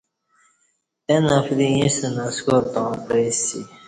اہ 1.09 1.15
نفری 1.27 1.67
اݩیستہ 1.73 2.07
نسکار 2.15 2.63
تاووں 2.73 2.97
پعیسی 3.07 3.59